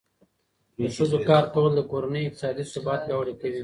د 0.79 0.81
ښځو 0.95 1.17
کار 1.29 1.43
کول 1.53 1.71
د 1.75 1.81
کورنۍ 1.91 2.21
اقتصادي 2.25 2.63
ثبات 2.73 2.99
پیاوړی 3.05 3.33
کوي. 3.41 3.59